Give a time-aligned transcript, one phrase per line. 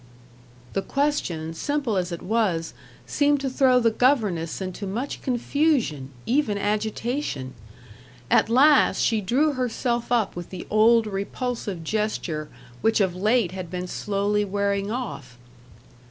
[0.73, 2.73] The question, simple as it was,
[3.05, 7.53] seemed to throw the governess into much confusion, even agitation.
[8.31, 12.49] At last, she drew herself up with the old repulsive gesture,
[12.81, 15.37] which of late had been slowly wearing off.